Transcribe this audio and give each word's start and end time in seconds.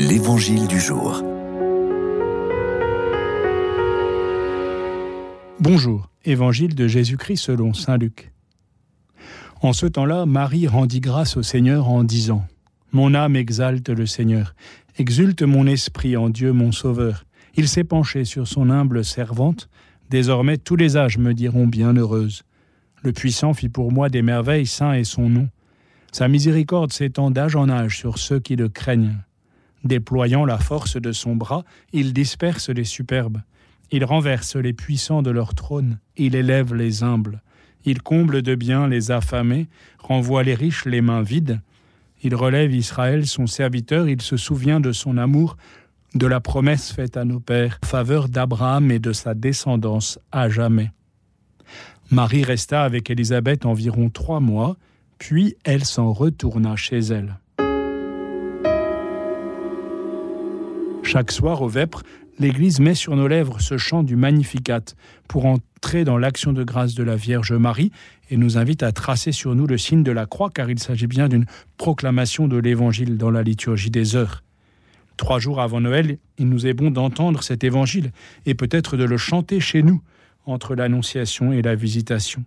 L'Évangile 0.00 0.68
du 0.68 0.78
jour. 0.78 1.24
Bonjour, 5.58 6.08
Évangile 6.24 6.76
de 6.76 6.86
Jésus-Christ 6.86 7.38
selon 7.38 7.74
Saint 7.74 7.96
Luc. 7.98 8.30
En 9.60 9.72
ce 9.72 9.86
temps-là, 9.86 10.24
Marie 10.24 10.68
rendit 10.68 11.00
grâce 11.00 11.36
au 11.36 11.42
Seigneur 11.42 11.88
en 11.88 12.04
disant 12.04 12.46
Mon 12.92 13.12
âme 13.12 13.34
exalte 13.34 13.88
le 13.88 14.06
Seigneur, 14.06 14.54
exulte 14.98 15.42
mon 15.42 15.66
esprit 15.66 16.16
en 16.16 16.30
Dieu 16.30 16.52
mon 16.52 16.70
Sauveur. 16.70 17.24
Il 17.56 17.66
s'est 17.66 17.82
penché 17.82 18.24
sur 18.24 18.46
son 18.46 18.70
humble 18.70 19.04
servante. 19.04 19.68
Désormais, 20.10 20.58
tous 20.58 20.76
les 20.76 20.96
âges 20.96 21.18
me 21.18 21.34
diront 21.34 21.66
bienheureuse. 21.66 22.44
Le 23.02 23.10
puissant 23.10 23.52
fit 23.52 23.68
pour 23.68 23.90
moi 23.90 24.10
des 24.10 24.22
merveilles, 24.22 24.66
saint 24.66 24.92
est 24.92 25.02
son 25.02 25.28
nom. 25.28 25.48
Sa 26.12 26.28
miséricorde 26.28 26.92
s'étend 26.92 27.32
d'âge 27.32 27.56
en 27.56 27.68
âge 27.68 27.98
sur 27.98 28.18
ceux 28.18 28.38
qui 28.38 28.54
le 28.54 28.68
craignent. 28.68 29.16
Déployant 29.84 30.44
la 30.44 30.58
force 30.58 30.96
de 30.96 31.12
son 31.12 31.36
bras, 31.36 31.64
il 31.92 32.12
disperse 32.12 32.68
les 32.68 32.84
superbes. 32.84 33.40
Il 33.90 34.04
renverse 34.04 34.56
les 34.56 34.72
puissants 34.72 35.22
de 35.22 35.30
leur 35.30 35.54
trône, 35.54 35.98
il 36.16 36.34
élève 36.34 36.74
les 36.74 37.02
humbles. 37.02 37.42
Il 37.84 38.02
comble 38.02 38.42
de 38.42 38.54
bien 38.54 38.86
les 38.86 39.10
affamés, 39.10 39.68
renvoie 39.98 40.42
les 40.42 40.54
riches 40.54 40.84
les 40.84 41.00
mains 41.00 41.22
vides. 41.22 41.60
Il 42.22 42.34
relève 42.34 42.74
Israël, 42.74 43.26
son 43.26 43.46
serviteur, 43.46 44.08
il 44.08 44.20
se 44.20 44.36
souvient 44.36 44.80
de 44.80 44.92
son 44.92 45.16
amour, 45.16 45.56
de 46.14 46.26
la 46.26 46.40
promesse 46.40 46.92
faite 46.92 47.16
à 47.16 47.24
nos 47.24 47.40
pères, 47.40 47.78
faveur 47.84 48.28
d'Abraham 48.28 48.90
et 48.90 48.98
de 48.98 49.12
sa 49.12 49.34
descendance 49.34 50.18
à 50.32 50.48
jamais. 50.48 50.90
Marie 52.10 52.44
resta 52.44 52.82
avec 52.82 53.10
Élisabeth 53.10 53.66
environ 53.66 54.10
trois 54.10 54.40
mois, 54.40 54.76
puis 55.18 55.56
elle 55.64 55.84
s'en 55.84 56.12
retourna 56.12 56.76
chez 56.76 56.98
elle. 56.98 57.38
Chaque 61.10 61.32
soir 61.32 61.62
au 61.62 61.68
Vêpres, 61.68 62.02
l'Église 62.38 62.80
met 62.80 62.94
sur 62.94 63.16
nos 63.16 63.28
lèvres 63.28 63.62
ce 63.62 63.78
chant 63.78 64.02
du 64.02 64.14
Magnificat 64.14 64.82
pour 65.26 65.46
entrer 65.46 66.04
dans 66.04 66.18
l'action 66.18 66.52
de 66.52 66.62
grâce 66.62 66.94
de 66.94 67.02
la 67.02 67.16
Vierge 67.16 67.52
Marie 67.52 67.92
et 68.28 68.36
nous 68.36 68.58
invite 68.58 68.82
à 68.82 68.92
tracer 68.92 69.32
sur 69.32 69.54
nous 69.54 69.66
le 69.66 69.78
signe 69.78 70.02
de 70.02 70.12
la 70.12 70.26
croix 70.26 70.50
car 70.50 70.68
il 70.68 70.78
s'agit 70.78 71.06
bien 71.06 71.30
d'une 71.30 71.46
proclamation 71.78 72.46
de 72.46 72.58
l'Évangile 72.58 73.16
dans 73.16 73.30
la 73.30 73.42
liturgie 73.42 73.88
des 73.88 74.16
heures. 74.16 74.44
Trois 75.16 75.38
jours 75.38 75.62
avant 75.62 75.80
Noël, 75.80 76.18
il 76.36 76.50
nous 76.50 76.66
est 76.66 76.74
bon 76.74 76.90
d'entendre 76.90 77.42
cet 77.42 77.64
Évangile 77.64 78.12
et 78.44 78.52
peut-être 78.52 78.98
de 78.98 79.04
le 79.04 79.16
chanter 79.16 79.60
chez 79.60 79.82
nous 79.82 80.02
entre 80.44 80.74
l'Annonciation 80.74 81.54
et 81.54 81.62
la 81.62 81.74
Visitation. 81.74 82.44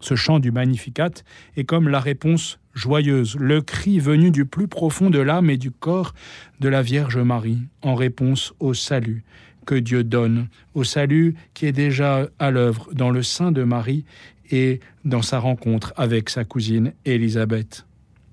Ce 0.00 0.14
chant 0.14 0.40
du 0.40 0.52
Magnificat 0.52 1.08
est 1.56 1.64
comme 1.64 1.88
la 1.88 2.00
réponse 2.00 2.58
joyeuse, 2.78 3.36
le 3.36 3.60
cri 3.60 3.98
venu 3.98 4.30
du 4.30 4.44
plus 4.44 4.68
profond 4.68 5.10
de 5.10 5.18
l'âme 5.18 5.50
et 5.50 5.56
du 5.56 5.70
corps 5.70 6.14
de 6.60 6.68
la 6.68 6.80
Vierge 6.80 7.18
Marie, 7.18 7.58
en 7.82 7.94
réponse 7.94 8.54
au 8.60 8.72
salut 8.72 9.24
que 9.66 9.74
Dieu 9.74 10.02
donne, 10.02 10.48
au 10.74 10.84
salut 10.84 11.34
qui 11.52 11.66
est 11.66 11.72
déjà 11.72 12.26
à 12.38 12.50
l'œuvre 12.50 12.88
dans 12.94 13.10
le 13.10 13.22
sein 13.22 13.52
de 13.52 13.64
Marie 13.64 14.04
et 14.50 14.80
dans 15.04 15.20
sa 15.20 15.38
rencontre 15.38 15.92
avec 15.96 16.30
sa 16.30 16.44
cousine 16.44 16.94
Élisabeth. 17.04 17.84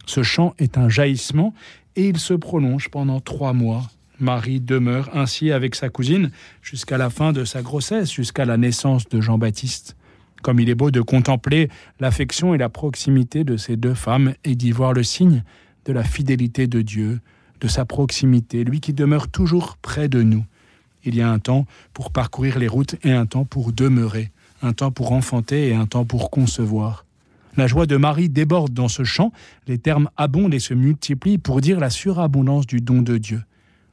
Ce 0.05 0.23
chant 0.23 0.53
est 0.59 0.77
un 0.77 0.87
jaillissement 0.87 1.53
et 1.97 2.07
il 2.07 2.19
se 2.19 2.33
prolonge 2.33 2.89
pendant 2.89 3.19
trois 3.19 3.51
mois. 3.51 3.83
Marie 4.19 4.61
demeure 4.61 5.09
ainsi 5.13 5.51
avec 5.51 5.75
sa 5.75 5.89
cousine 5.89 6.31
jusqu'à 6.61 6.97
la 6.97 7.09
fin 7.09 7.33
de 7.33 7.43
sa 7.43 7.61
grossesse, 7.61 8.13
jusqu'à 8.13 8.45
la 8.45 8.55
naissance 8.55 9.09
de 9.09 9.19
Jean-Baptiste. 9.19 9.97
Comme 10.45 10.59
il 10.59 10.69
est 10.69 10.75
beau 10.75 10.91
de 10.91 11.01
contempler 11.01 11.69
l'affection 11.99 12.53
et 12.53 12.59
la 12.59 12.69
proximité 12.69 13.43
de 13.43 13.57
ces 13.57 13.77
deux 13.77 13.95
femmes 13.95 14.35
et 14.43 14.53
d'y 14.53 14.69
voir 14.69 14.93
le 14.93 15.01
signe 15.01 15.43
de 15.85 15.91
la 15.91 16.03
fidélité 16.03 16.67
de 16.67 16.83
Dieu, 16.83 17.19
de 17.61 17.67
sa 17.67 17.83
proximité, 17.83 18.63
lui 18.63 18.79
qui 18.79 18.93
demeure 18.93 19.27
toujours 19.27 19.75
près 19.77 20.07
de 20.07 20.21
nous. 20.21 20.45
Il 21.03 21.15
y 21.15 21.23
a 21.23 21.31
un 21.31 21.39
temps 21.39 21.65
pour 21.93 22.11
parcourir 22.11 22.59
les 22.59 22.67
routes 22.67 22.95
et 23.03 23.11
un 23.11 23.25
temps 23.25 23.43
pour 23.43 23.71
demeurer, 23.71 24.29
un 24.61 24.73
temps 24.73 24.91
pour 24.91 25.13
enfanter 25.13 25.69
et 25.69 25.73
un 25.73 25.87
temps 25.87 26.05
pour 26.05 26.29
concevoir. 26.29 27.05
La 27.57 27.65
joie 27.65 27.87
de 27.87 27.97
Marie 27.97 28.29
déborde 28.29 28.71
dans 28.71 28.87
ce 28.87 29.03
chant, 29.03 29.31
les 29.65 29.79
termes 29.79 30.11
abondent 30.15 30.53
et 30.53 30.59
se 30.59 30.75
multiplient 30.75 31.39
pour 31.39 31.59
dire 31.59 31.79
la 31.79 31.89
surabondance 31.89 32.67
du 32.67 32.81
don 32.81 33.01
de 33.01 33.17
Dieu. 33.17 33.41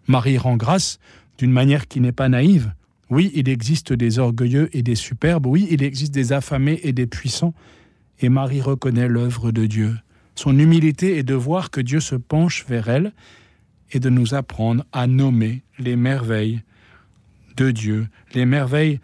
Marie 0.06 0.36
rend 0.36 0.58
grâce 0.58 0.98
d'une 1.38 1.50
manière 1.50 1.88
qui 1.88 2.00
n'est 2.00 2.12
pas 2.12 2.28
naïve, 2.28 2.74
oui, 3.12 3.30
il 3.34 3.48
existe 3.50 3.92
des 3.92 4.18
orgueilleux 4.18 4.70
et 4.72 4.82
des 4.82 4.94
superbes, 4.94 5.46
oui, 5.46 5.68
il 5.70 5.82
existe 5.82 6.14
des 6.14 6.32
affamés 6.32 6.80
et 6.82 6.94
des 6.94 7.06
puissants, 7.06 7.52
et 8.20 8.30
Marie 8.30 8.62
reconnaît 8.62 9.06
l'œuvre 9.06 9.52
de 9.52 9.66
Dieu. 9.66 9.94
Son 10.34 10.58
humilité 10.58 11.18
est 11.18 11.22
de 11.22 11.34
voir 11.34 11.70
que 11.70 11.82
Dieu 11.82 12.00
se 12.00 12.14
penche 12.14 12.64
vers 12.66 12.88
elle 12.88 13.12
et 13.90 14.00
de 14.00 14.08
nous 14.08 14.32
apprendre 14.32 14.86
à 14.92 15.06
nommer 15.06 15.62
les 15.78 15.94
merveilles 15.94 16.62
de 17.58 17.70
Dieu, 17.70 18.08
les 18.32 18.46
merveilles 18.46 18.98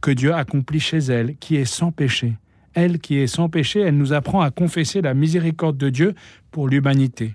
que 0.00 0.12
Dieu 0.12 0.32
accomplit 0.32 0.78
chez 0.78 0.98
elle, 0.98 1.36
qui 1.38 1.56
est 1.56 1.64
sans 1.64 1.90
péché. 1.90 2.34
Elle 2.74 3.00
qui 3.00 3.16
est 3.16 3.26
sans 3.26 3.48
péché, 3.48 3.80
elle 3.80 3.96
nous 3.96 4.12
apprend 4.12 4.42
à 4.42 4.52
confesser 4.52 5.02
la 5.02 5.14
miséricorde 5.14 5.76
de 5.76 5.90
Dieu 5.90 6.14
pour 6.52 6.68
l'humanité. 6.68 7.34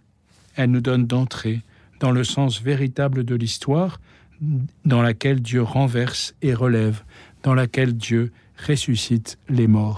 Elle 0.56 0.72
nous 0.72 0.80
donne 0.80 1.08
d'entrer 1.08 1.62
dans 2.00 2.12
le 2.12 2.24
sens 2.24 2.62
véritable 2.62 3.26
de 3.26 3.36
l'histoire, 3.36 4.00
dans 4.86 5.02
laquelle 5.02 5.42
Dieu 5.42 5.62
renverse 5.62 6.36
et 6.42 6.54
relève, 6.54 7.04
dans 7.44 7.54
laquelle 7.54 7.94
Dieu 7.94 8.32
ressuscite 8.68 9.38
les 9.50 9.68
morts. 9.68 9.92